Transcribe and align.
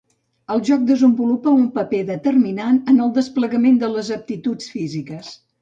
El 0.53 0.61
joc 0.69 0.87
desenvolupa 0.91 1.53
un 1.57 1.67
paper 1.75 2.01
determinant 2.09 2.81
en 2.95 3.05
el 3.05 3.15
desplegament 3.21 3.81
de 3.85 3.91
les 3.97 4.11
aptituds 4.21 4.73
físiques. 4.79 5.33